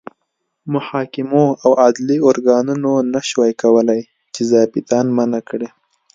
[0.73, 4.01] محاکمو او عدلي ارګانونو نه شوای کولای
[4.33, 5.69] چې ظابیطان منع کړي.